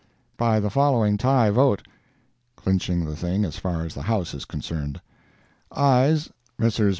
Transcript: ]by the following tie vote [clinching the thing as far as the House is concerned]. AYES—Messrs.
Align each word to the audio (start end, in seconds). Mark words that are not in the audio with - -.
]by 0.37 0.59
the 0.59 0.71
following 0.71 1.15
tie 1.15 1.51
vote 1.51 1.85
[clinching 2.65 3.05
the 3.05 3.15
thing 3.15 3.45
as 3.45 3.59
far 3.59 3.85
as 3.85 3.93
the 3.93 4.01
House 4.01 4.33
is 4.33 4.45
concerned]. 4.45 4.99
AYES—Messrs. 5.73 6.89